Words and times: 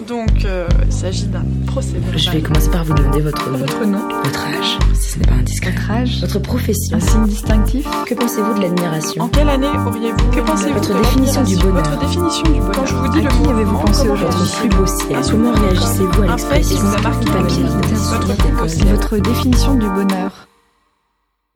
Donc, 0.00 0.44
euh, 0.44 0.68
il 0.84 0.92
s'agit 0.92 1.26
d'un 1.26 1.44
procès 1.66 1.94
verbal. 1.94 2.18
Je 2.18 2.30
vais 2.30 2.42
commencer 2.42 2.70
par 2.70 2.84
vous 2.84 2.92
demander 2.92 3.22
votre 3.22 3.50
nom, 3.50 3.58
Votre 3.58 3.84
nom, 3.86 4.08
votre 4.22 4.46
âge, 4.46 4.78
si 4.94 5.12
ce 5.12 5.18
n'est 5.18 5.26
pas 5.26 5.34
indiscret, 5.34 5.70
votre 5.72 5.90
âge, 5.90 6.20
votre 6.20 6.38
profession. 6.40 6.98
un 6.98 7.00
signe 7.00 7.24
distinctif. 7.24 7.86
Que 8.06 8.14
pensez-vous 8.14 8.52
de 8.54 8.58
En 8.58 8.62
l'admiration 8.62 9.28
quelle 9.28 9.48
année 9.48 9.66
auriez-vous 9.66 10.30
Que 10.30 10.40
pensez-vous 10.40 10.74
Votre 10.74 10.94
de 10.94 11.02
définition 11.02 11.42
du 11.44 11.56
bonheur. 11.56 11.82
Votre 11.82 11.98
définition 12.00 12.42
du 12.44 12.60
bonheur. 12.60 12.72
Quand 12.74 12.86
je 12.86 12.94
vous 12.94 13.08
dis 13.08 13.18
À 13.18 13.22
le 13.22 13.28
qui 13.30 13.38
mot 13.38 13.50
avez-vous 13.50 13.78
pensé 13.78 14.02
comment 14.02 14.12
aujourd'hui 14.14 14.38
réagissez-vous 14.38 14.68
plus 14.68 14.68
beau 14.76 14.86
ciel 14.86 15.18
Comment 15.30 15.52
réagissez-vous 15.52 16.22
à 16.22 16.26
l'expression 16.26 16.76
vous 16.78 16.94
a 16.94 17.00
marqué 17.00 17.24
papier, 17.30 17.62
votre 17.64 17.88
Votre. 17.88 18.90
Votre 18.90 19.16
définition 19.18 19.74
du 19.74 19.88
bonheur. 19.88 20.48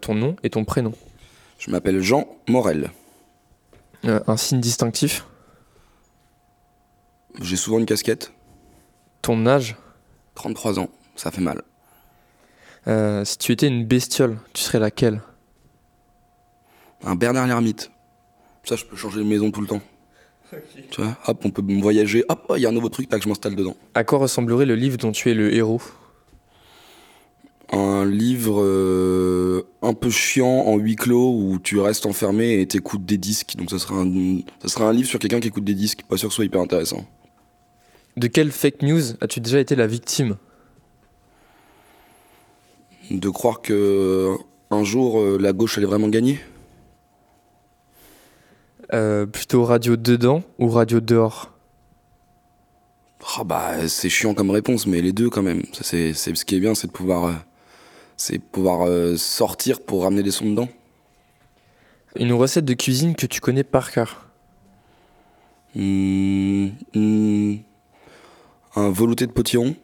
Ton 0.01 0.15
nom 0.15 0.37
et 0.43 0.49
ton 0.51 0.65
prénom. 0.65 0.93
Je 1.59 1.71
m'appelle 1.71 2.01
Jean 2.01 2.27
Morel. 2.49 2.91
Euh, 4.07 4.21
un 4.27 4.37
signe 4.39 4.61
distinctif. 4.61 5.27
J'ai 7.41 7.57
souvent 7.57 7.79
une 7.79 7.87
casquette. 7.87 8.33
Ton 9.23 9.47
âge. 9.47 9.77
33 10.35 10.79
ans, 10.79 10.89
ça 11.17 11.31
fait 11.31 11.41
mal. 11.41 11.63
Euh, 12.89 13.25
si 13.25 13.37
tu 13.39 13.53
étais 13.53 13.67
une 13.67 13.85
bestiole, 13.85 14.39
tu 14.53 14.63
serais 14.63 14.79
laquelle? 14.79 15.21
Un 17.05 17.15
Bernard 17.15 17.47
l'ermite. 17.47 17.91
Ça, 18.65 18.77
je 18.77 18.85
peux 18.85 18.97
changer 18.97 19.19
de 19.19 19.25
maison 19.25 19.51
tout 19.51 19.61
le 19.61 19.67
temps. 19.67 19.81
Tu 20.91 21.01
vois, 21.01 21.17
hop, 21.27 21.43
on 21.45 21.51
peut 21.51 21.63
voyager. 21.81 22.25
Hop, 22.29 22.53
il 22.57 22.63
y 22.63 22.67
a 22.67 22.69
un 22.69 22.73
nouveau 22.73 22.89
truc, 22.89 23.09
tac, 23.09 23.23
je 23.23 23.29
m'installe 23.29 23.55
dedans. 23.55 23.77
À 23.95 24.05
quoi 24.05 24.19
ressemblerait 24.19 24.67
le 24.67 24.75
livre 24.75 24.97
dont 24.97 25.13
tu 25.13 25.31
es 25.31 25.35
le 25.35 25.55
héros? 25.55 25.81
Un 27.73 28.05
livre 28.05 28.61
euh, 28.61 29.63
un 29.81 29.95
peu 29.95 30.11
chiant 30.11 30.65
en 30.67 30.77
huis 30.77 30.97
clos 30.97 31.37
où 31.37 31.61
tu 31.63 31.79
restes 31.79 32.05
enfermé 32.05 32.61
et 32.61 32.67
t'écoutes 32.67 33.05
des 33.05 33.17
disques. 33.17 33.55
Donc 33.57 33.71
ça 33.71 33.79
serait 33.79 33.95
un, 33.95 34.41
ça 34.61 34.69
serait 34.69 34.85
un 34.85 34.93
livre 34.93 35.09
sur 35.09 35.21
quelqu'un 35.21 35.39
qui 35.39 35.49
écoute 35.49 35.65
des 35.65 35.75
disques. 35.75 36.03
Pas 36.03 36.17
sûr 36.17 36.29
que 36.29 36.33
ce 36.33 36.37
soit 36.37 36.45
hyper 36.45 36.61
intéressant. 36.61 37.07
De 38.17 38.27
quelle 38.27 38.51
fake 38.51 38.83
news 38.83 39.03
as-tu 39.21 39.41
déjà 39.41 39.61
été 39.61 39.77
la 39.77 39.87
victime? 39.87 40.37
De 43.11 43.29
croire 43.29 43.61
que 43.61 44.37
un 44.71 44.85
jour 44.85 45.19
euh, 45.21 45.39
la 45.41 45.53
gauche 45.53 45.79
allait 45.79 45.87
vraiment 45.87 46.09
gagner? 46.09 46.39
Euh, 48.93 49.27
Plutôt 49.27 49.65
radio 49.65 49.97
dedans 49.97 50.43
ou 50.59 50.69
radio 50.69 51.01
dehors? 51.01 51.51
Ah 53.39 53.45
bah 53.45 53.89
c'est 53.89 54.09
chiant 54.09 54.35
comme 54.35 54.51
réponse, 54.51 54.87
mais 54.87 55.01
les 55.03 55.13
deux 55.13 55.31
quand 55.31 55.43
même. 55.43 55.63
Ça, 55.73 55.83
c'est, 55.85 56.15
c'est 56.15 56.35
ce 56.35 56.45
qui 56.45 56.57
est 56.57 56.61
bien, 56.61 56.75
c'est 56.75 56.87
de 56.87 56.93
pouvoir, 56.93 57.25
euh, 57.27 57.35
c'est 58.17 58.39
pouvoir 58.39 58.87
euh, 58.87 59.17
sortir 59.17 59.81
pour 59.81 60.03
ramener 60.05 60.23
des 60.23 60.31
sons 60.31 60.51
dedans. 60.51 60.69
Une 62.17 62.33
recette 62.33 62.65
de 62.65 62.75
cuisine 62.75 63.15
que 63.15 63.27
tu 63.27 63.41
connais 63.41 63.63
par 63.63 63.93
cœur? 63.93 64.27
Hmm, 65.75 66.69
hmm, 66.95 67.57
un 68.77 68.91
velouté 68.91 69.27
de 69.27 69.33
potiron. 69.33 69.75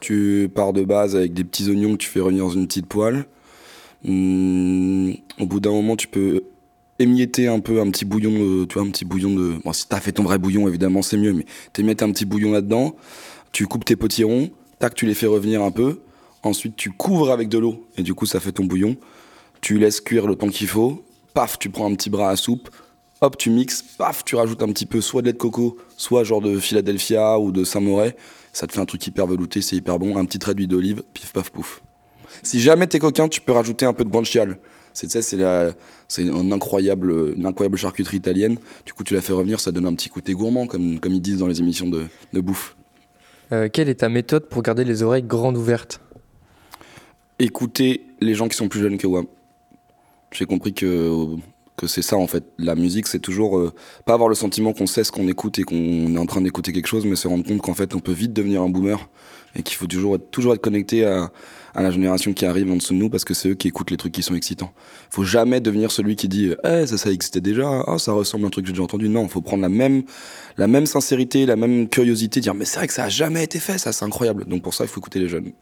Tu 0.00 0.50
pars 0.54 0.72
de 0.72 0.84
base 0.84 1.16
avec 1.16 1.32
des 1.32 1.44
petits 1.44 1.68
oignons 1.70 1.92
que 1.92 1.98
tu 1.98 2.08
fais 2.08 2.20
revenir 2.20 2.44
dans 2.44 2.50
une 2.50 2.66
petite 2.66 2.86
poêle. 2.86 3.24
Hmm, 4.04 5.12
au 5.40 5.46
bout 5.46 5.60
d'un 5.60 5.70
moment, 5.70 5.96
tu 5.96 6.06
peux 6.06 6.42
émietter 6.98 7.48
un 7.48 7.60
peu 7.60 7.80
un 7.80 7.90
petit 7.90 8.04
bouillon 8.04 8.30
de, 8.30 8.64
tu 8.66 8.74
vois, 8.78 8.86
un 8.86 8.90
petit 8.90 9.04
bouillon 9.04 9.34
de. 9.34 9.56
Bon, 9.64 9.72
si 9.72 9.88
t'as 9.88 10.00
fait 10.00 10.12
ton 10.12 10.22
vrai 10.22 10.38
bouillon, 10.38 10.68
évidemment, 10.68 11.02
c'est 11.02 11.16
mieux, 11.16 11.32
mais 11.32 11.46
t'émiettes 11.72 12.02
un 12.02 12.10
petit 12.12 12.24
bouillon 12.24 12.52
là-dedans. 12.52 12.94
Tu 13.52 13.66
coupes 13.66 13.84
tes 13.84 13.96
potirons, 13.96 14.50
tac, 14.78 14.94
tu 14.94 15.06
les 15.06 15.14
fais 15.14 15.26
revenir 15.26 15.62
un 15.62 15.70
peu. 15.70 16.00
Ensuite, 16.42 16.76
tu 16.76 16.90
couvres 16.90 17.30
avec 17.30 17.48
de 17.48 17.58
l'eau 17.58 17.86
et 17.96 18.02
du 18.02 18.14
coup, 18.14 18.26
ça 18.26 18.38
fait 18.38 18.52
ton 18.52 18.64
bouillon. 18.64 18.96
Tu 19.60 19.78
laisses 19.78 20.00
cuire 20.00 20.26
le 20.26 20.36
temps 20.36 20.48
qu'il 20.48 20.68
faut. 20.68 21.04
Paf, 21.34 21.58
tu 21.58 21.70
prends 21.70 21.90
un 21.90 21.94
petit 21.94 22.10
bras 22.10 22.30
à 22.30 22.36
soupe. 22.36 22.68
Hop, 23.22 23.38
tu 23.38 23.48
mixes, 23.48 23.82
paf, 23.82 24.24
tu 24.24 24.36
rajoutes 24.36 24.62
un 24.62 24.68
petit 24.68 24.84
peu 24.84 25.00
soit 25.00 25.22
de 25.22 25.26
lait 25.26 25.32
de 25.32 25.38
coco, 25.38 25.78
soit 25.96 26.22
genre 26.22 26.42
de 26.42 26.58
Philadelphia 26.58 27.38
ou 27.38 27.50
de 27.50 27.64
Saint-Moré. 27.64 28.14
Ça 28.52 28.66
te 28.66 28.72
fait 28.72 28.80
un 28.80 28.84
truc 28.84 29.06
hyper 29.06 29.26
velouté, 29.26 29.62
c'est 29.62 29.76
hyper 29.76 29.98
bon. 29.98 30.18
Un 30.18 30.24
petit 30.26 30.38
trait 30.38 30.54
d'huile 30.54 30.68
d'olive, 30.68 31.02
pif 31.14 31.32
paf 31.32 31.50
pouf. 31.50 31.82
Si 32.42 32.60
jamais 32.60 32.86
t'es 32.86 32.98
coquin, 32.98 33.28
tu 33.28 33.40
peux 33.40 33.52
rajouter 33.52 33.86
un 33.86 33.94
peu 33.94 34.04
de 34.04 34.10
guanciale. 34.10 34.58
C'est 34.92 35.10
c'est 36.08 36.22
une 36.22 36.52
incroyable, 36.52 37.34
une 37.36 37.44
incroyable 37.44 37.76
charcuterie 37.76 38.16
italienne. 38.16 38.58
Du 38.84 38.92
coup, 38.92 39.04
tu 39.04 39.14
la 39.14 39.20
fais 39.20 39.32
revenir, 39.32 39.60
ça 39.60 39.72
donne 39.72 39.86
un 39.86 39.94
petit 39.94 40.08
côté 40.08 40.32
gourmand, 40.32 40.66
comme, 40.66 41.00
comme 41.00 41.12
ils 41.12 41.20
disent 41.20 41.38
dans 41.38 41.46
les 41.46 41.60
émissions 41.60 41.88
de, 41.88 42.04
de 42.32 42.40
bouffe. 42.40 42.76
Euh, 43.52 43.68
Quelle 43.70 43.88
est 43.88 43.96
ta 43.96 44.08
méthode 44.08 44.48
pour 44.48 44.62
garder 44.62 44.84
les 44.84 45.02
oreilles 45.02 45.22
grandes 45.22 45.56
ouvertes? 45.56 46.00
Écouter 47.38 48.06
les 48.20 48.34
gens 48.34 48.48
qui 48.48 48.56
sont 48.56 48.68
plus 48.68 48.80
jeunes 48.80 48.96
que 48.96 49.06
moi. 49.06 49.24
J'ai 50.32 50.46
compris 50.46 50.72
que, 50.72 51.26
que 51.76 51.86
c'est 51.86 52.02
ça 52.02 52.16
en 52.16 52.26
fait. 52.26 52.44
La 52.58 52.74
musique, 52.74 53.06
c'est 53.06 53.18
toujours 53.18 53.58
euh, 53.58 53.72
pas 54.04 54.14
avoir 54.14 54.28
le 54.28 54.34
sentiment 54.34 54.72
qu'on 54.72 54.86
sait 54.86 55.04
ce 55.04 55.12
qu'on 55.12 55.28
écoute 55.28 55.58
et 55.58 55.62
qu'on 55.62 56.14
est 56.14 56.18
en 56.18 56.26
train 56.26 56.40
d'écouter 56.40 56.72
quelque 56.72 56.86
chose, 56.86 57.04
mais 57.04 57.16
se 57.16 57.28
rendre 57.28 57.44
compte 57.44 57.60
qu'en 57.62 57.74
fait, 57.74 57.94
on 57.94 58.00
peut 58.00 58.12
vite 58.12 58.32
devenir 58.32 58.62
un 58.62 58.68
boomer 58.68 59.08
et 59.54 59.62
qu'il 59.62 59.76
faut 59.76 59.86
toujours 59.86 60.16
être, 60.16 60.30
toujours 60.30 60.54
être 60.54 60.60
connecté 60.60 61.04
à, 61.04 61.30
à 61.74 61.82
la 61.82 61.90
génération 61.90 62.32
qui 62.32 62.46
arrive 62.46 62.70
en 62.70 62.76
dessous 62.76 62.94
de 62.94 62.98
nous 62.98 63.10
parce 63.10 63.24
que 63.24 63.34
c'est 63.34 63.50
eux 63.50 63.54
qui 63.54 63.68
écoutent 63.68 63.90
les 63.90 63.96
trucs 63.98 64.12
qui 64.12 64.22
sont 64.22 64.34
excitants. 64.34 64.72
Faut 65.10 65.24
jamais 65.24 65.60
devenir 65.60 65.90
celui 65.90 66.16
qui 66.16 66.28
dit 66.28 66.54
eh 66.64 66.86
ça 66.86 66.96
ça 66.96 67.10
existait 67.10 67.42
déjà, 67.42 67.84
ah 67.86 67.98
ça 67.98 68.12
ressemble 68.12 68.44
à 68.44 68.46
un 68.48 68.50
truc 68.50 68.64
que 68.64 68.68
j'ai 68.68 68.72
déjà 68.72 68.82
entendu. 68.82 69.08
Non, 69.08 69.28
faut 69.28 69.42
prendre 69.42 69.62
la 69.62 69.68
même 69.68 70.02
la 70.56 70.66
même 70.66 70.86
sincérité, 70.86 71.44
la 71.44 71.56
même 71.56 71.88
curiosité, 71.88 72.40
dire 72.40 72.54
mais 72.54 72.64
c'est 72.64 72.78
vrai 72.78 72.86
que 72.86 72.94
ça 72.94 73.04
a 73.04 73.08
jamais 73.10 73.44
été 73.44 73.58
fait, 73.58 73.78
ça 73.78 73.92
c'est 73.92 74.04
incroyable. 74.04 74.46
Donc 74.46 74.62
pour 74.62 74.74
ça 74.74 74.84
il 74.84 74.88
faut 74.88 75.00
écouter 75.00 75.18
les 75.18 75.28
jeunes. 75.28 75.52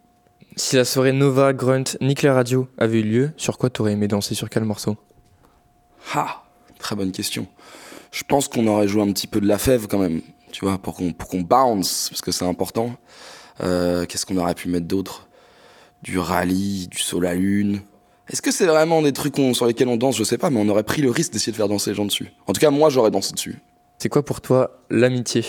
Si 0.56 0.76
la 0.76 0.84
soirée 0.84 1.12
Nova, 1.12 1.53
Grunt, 1.53 1.97
Nick 2.00 2.20
radio 2.20 2.69
avait 2.78 3.00
eu 3.00 3.03
lieu, 3.03 3.30
sur 3.36 3.58
quoi 3.58 3.70
t'aurais 3.70 3.92
aimé 3.92 4.06
danser 4.06 4.36
Sur 4.36 4.48
quel 4.48 4.62
morceau? 4.62 4.97
Ah, 6.12 6.44
très 6.78 6.97
bonne 6.97 7.12
question. 7.12 7.47
Je 8.12 8.22
pense 8.22 8.48
qu'on 8.48 8.66
aurait 8.66 8.88
joué 8.88 9.03
un 9.03 9.12
petit 9.12 9.26
peu 9.26 9.41
de 9.41 9.47
la 9.47 9.59
fève 9.59 9.87
quand 9.87 9.98
même, 9.98 10.20
tu 10.53 10.65
vois, 10.65 10.78
pour 10.78 10.94
qu'on 10.94 11.12
pour 11.12 11.28
qu'on 11.28 11.41
bounce 11.41 12.09
parce 12.10 12.20
que 12.20 12.32
c'est 12.32 12.44
important. 12.44 12.94
Euh, 13.62 14.06
Qu'est-ce 14.06 14.26
qu'on 14.26 14.37
aurait 14.37 14.54
pu 14.54 14.69
mettre 14.69 14.87
d'autre? 14.87 15.28
Du 16.03 16.19
rallye, 16.19 16.88
du 16.88 16.98
saut 16.98 17.19
à 17.19 17.25
la 17.25 17.34
lune. 17.34 17.81
Est-ce 18.28 18.42
que 18.42 18.50
c'est 18.53 18.66
vraiment 18.66 19.03
des 19.03 19.12
trucs 19.12 19.37
sur 19.54 19.66
lesquels 19.66 19.88
on 19.88 19.97
danse? 19.97 20.16
Je 20.16 20.25
sais 20.25 20.38
pas, 20.38 20.50
mais 20.50 20.60
on 20.60 20.69
aurait 20.69 20.82
pris 20.82 21.03
le 21.03 21.10
risque 21.10 21.32
d'essayer 21.32 21.53
de 21.53 21.56
faire 21.56 21.69
danser 21.69 21.91
les 21.91 21.97
gens 21.97 22.04
dessus. 22.04 22.31
En 22.47 22.53
tout 22.53 22.60
cas, 22.60 22.71
moi, 22.71 22.88
j'aurais 22.91 23.10
dansé 23.10 23.32
dessus. 23.32 23.59
C'est 23.98 24.09
quoi 24.09 24.25
pour 24.25 24.41
toi 24.41 24.82
l'amitié? 24.91 25.44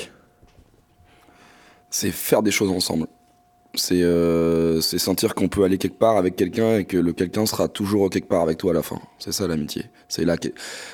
C'est 1.89 2.11
faire 2.11 2.41
des 2.41 2.51
choses 2.51 2.69
ensemble. 2.71 3.07
C'est 3.77 4.01
euh, 4.03 4.81
c'est 4.81 4.97
sentir 4.97 5.35
qu'on 5.35 5.47
peut 5.47 5.63
aller 5.63 5.77
quelque 5.77 5.97
part 5.97 6.17
avec 6.17 6.35
quelqu'un 6.35 6.77
et 6.77 6.85
que 6.85 6.97
le 6.97 7.13
quelqu'un 7.13 7.45
sera 7.45 7.67
toujours 7.67 8.09
quelque 8.09 8.27
part 8.27 8.41
avec 8.41 8.57
toi 8.57 8.71
à 8.71 8.73
la 8.73 8.81
fin. 8.81 8.99
C'est 9.19 9.31
ça 9.31 9.47
l'amitié. 9.47 9.85
C'est 10.07 10.25
la 10.25 10.37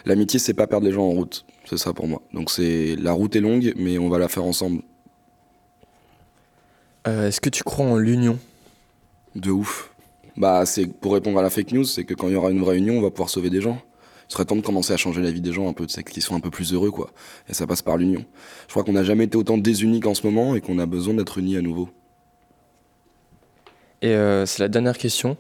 l'amitié, 0.05 0.39
c'est 0.39 0.53
pas 0.53 0.67
perdre 0.67 0.85
les 0.85 0.93
gens 0.93 1.03
en 1.03 1.11
route. 1.11 1.45
C'est 1.69 1.77
ça 1.77 1.93
pour 1.93 2.07
moi. 2.07 2.21
Donc 2.33 2.49
c'est 2.49 2.95
la 2.97 3.11
route 3.11 3.35
est 3.35 3.41
longue, 3.41 3.73
mais 3.75 3.97
on 3.97 4.09
va 4.09 4.17
la 4.17 4.27
faire 4.27 4.43
ensemble. 4.43 4.81
Euh, 7.07 7.27
Est-ce 7.27 7.41
que 7.41 7.49
tu 7.49 7.63
crois 7.63 7.85
en 7.85 7.97
l'union? 7.97 8.37
De 9.35 9.51
ouf. 9.51 9.93
Bah 10.37 10.65
c'est 10.65 10.87
pour 10.87 11.13
répondre 11.13 11.39
à 11.39 11.41
la 11.41 11.49
fake 11.49 11.71
news, 11.71 11.83
c'est 11.83 12.03
que 12.03 12.13
quand 12.13 12.27
il 12.27 12.33
y 12.33 12.35
aura 12.35 12.51
une 12.51 12.61
vraie 12.61 12.77
union, 12.77 12.97
on 12.97 13.01
va 13.01 13.11
pouvoir 13.11 13.29
sauver 13.29 13.49
des 13.49 13.61
gens. 13.61 13.81
Il 14.29 14.33
serait 14.33 14.45
temps 14.45 14.55
de 14.55 14.61
commencer 14.61 14.93
à 14.93 14.97
changer 14.97 15.21
la 15.21 15.29
vie 15.29 15.41
des 15.41 15.51
gens 15.51 15.67
un 15.67 15.73
peu, 15.73 15.85
sais, 15.89 16.03
qu'ils 16.03 16.23
soient 16.23 16.37
un 16.37 16.39
peu 16.39 16.49
plus 16.49 16.73
heureux 16.73 16.91
quoi. 16.91 17.09
Et 17.49 17.53
ça 17.53 17.67
passe 17.67 17.81
par 17.81 17.97
l'union. 17.97 18.23
Je 18.67 18.71
crois 18.71 18.83
qu'on 18.83 18.93
n'a 18.93 19.03
jamais 19.03 19.25
été 19.25 19.37
autant 19.37 19.57
désunis 19.57 19.99
qu'en 19.99 20.13
ce 20.13 20.25
moment 20.25 20.55
et 20.55 20.61
qu'on 20.61 20.79
a 20.79 20.85
besoin 20.85 21.13
d'être 21.13 21.37
unis 21.37 21.57
à 21.57 21.61
nouveau. 21.61 21.89
Et 24.01 24.15
euh, 24.15 24.45
c'est 24.45 24.59
la 24.59 24.67
dernière 24.67 24.97
question. 24.97 25.37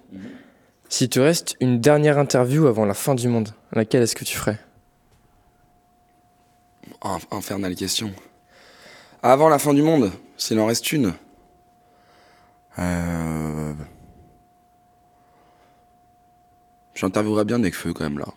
Si 0.89 1.09
tu 1.09 1.19
restes 1.19 1.55
une 1.61 1.79
dernière 1.79 2.17
interview 2.17 2.67
avant 2.67 2.85
la 2.85 2.93
fin 2.93 3.15
du 3.15 3.27
monde, 3.27 3.49
laquelle 3.71 4.03
est-ce 4.03 4.15
que 4.15 4.25
tu 4.25 4.37
ferais? 4.37 4.59
Inf- 7.01 7.25
Infernale 7.31 7.75
question. 7.75 8.11
Avant 9.23 9.49
la 9.49 9.57
fin 9.57 9.73
du 9.73 9.81
monde, 9.81 10.11
s'il 10.37 10.59
en 10.59 10.65
reste 10.65 10.91
une? 10.91 11.13
Euh... 12.79 13.73
J'interviewerais 16.93 17.45
bien 17.45 17.57
Nekfeu 17.59 17.93
quand 17.93 18.03
même 18.03 18.19
là. 18.19 18.27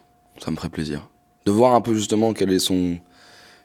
Ça 0.43 0.51
me 0.51 0.57
ferait 0.57 0.71
plaisir. 0.71 1.09
De 1.45 1.53
voir 1.53 1.75
un 1.75 1.81
peu 1.81 1.95
justement 1.95 2.33
quel 2.33 2.51
est 2.51 2.59
son, 2.59 2.99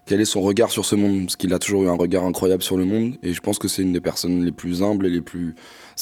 quel 0.09 0.21
est 0.21 0.25
son 0.25 0.41
regard 0.41 0.71
sur 0.71 0.85
ce 0.85 0.95
monde. 0.95 1.25
Parce 1.25 1.35
qu'il 1.35 1.53
a 1.53 1.59
toujours 1.59 1.83
eu 1.83 1.87
un 1.87 1.93
regard 1.93 2.23
incroyable 2.23 2.63
sur 2.63 2.77
le 2.77 2.83
monde. 2.83 3.13
Et 3.21 3.31
je 3.31 3.41
pense 3.41 3.59
que 3.59 3.67
c'est 3.67 3.83
une 3.83 3.93
des 3.93 4.01
personnes 4.01 4.43
les 4.43 4.51
plus 4.51 4.81
humbles 4.81 5.05
et 5.05 5.09
les 5.09 5.21
plus 5.21 5.53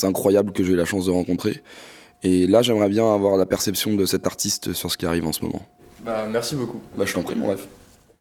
incroyables 0.01 0.53
que 0.53 0.63
j'ai 0.63 0.71
eu 0.71 0.75
la 0.77 0.85
chance 0.85 1.07
de 1.07 1.11
rencontrer. 1.11 1.61
Et 2.23 2.47
là, 2.47 2.61
j'aimerais 2.61 2.87
bien 2.87 3.13
avoir 3.13 3.35
la 3.35 3.45
perception 3.45 3.95
de 3.95 4.05
cet 4.05 4.25
artiste 4.25 4.71
sur 4.71 4.89
ce 4.89 4.97
qui 4.97 5.05
arrive 5.05 5.27
en 5.27 5.33
ce 5.33 5.43
moment. 5.43 5.61
Bah 6.05 6.25
merci 6.31 6.55
beaucoup. 6.55 6.79
Bah, 6.97 7.03
je 7.05 7.13
t'en 7.13 7.21
prie, 7.21 7.35
mon 7.35 7.49
rêve. 7.49 7.65